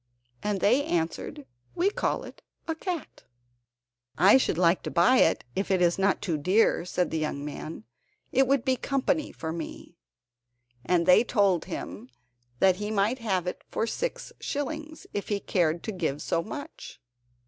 And 0.41 0.61
they 0.61 0.83
answered, 0.83 1.45
"We 1.75 1.91
call 1.91 2.23
it 2.23 2.41
a 2.67 2.73
cat." 2.73 3.25
"I 4.17 4.37
should 4.37 4.57
like 4.57 4.81
to 4.81 4.89
buy 4.89 5.17
it—if 5.17 5.69
it 5.69 5.79
is 5.79 5.99
not 5.99 6.23
too 6.23 6.39
dear," 6.39 6.85
said 6.85 7.11
the 7.11 7.19
young 7.19 7.45
man; 7.45 7.83
"it 8.31 8.47
would 8.47 8.65
be 8.65 8.77
company 8.77 9.31
for 9.31 9.51
me." 9.53 9.99
And 10.83 11.05
they 11.05 11.23
told 11.23 11.65
him 11.65 12.09
that 12.57 12.77
he 12.77 12.89
might 12.89 13.19
have 13.19 13.45
it 13.45 13.63
for 13.69 13.85
six 13.85 14.33
shillings, 14.39 15.05
if 15.13 15.27
he 15.29 15.39
cared 15.39 15.83
to 15.83 15.91
give 15.91 16.19
so 16.23 16.41
much. 16.41 16.99